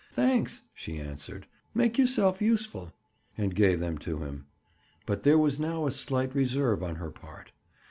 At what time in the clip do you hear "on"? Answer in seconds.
6.81-6.95